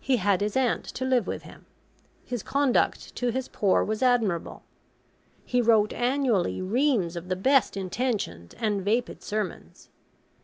He 0.00 0.16
had 0.16 0.40
his 0.40 0.56
aunt 0.56 0.84
to 0.86 1.04
live 1.04 1.28
with 1.28 1.44
him. 1.44 1.66
His 2.24 2.42
conduct 2.42 3.14
to 3.14 3.28
his 3.30 3.46
poor 3.46 3.84
was 3.84 4.02
admirable. 4.02 4.64
He 5.44 5.60
wrote 5.62 5.92
annually 5.92 6.60
reams 6.60 7.14
of 7.14 7.28
the 7.28 7.36
best 7.36 7.76
intentioned 7.76 8.56
and 8.58 8.84
vapid 8.84 9.22
sermons. 9.22 9.88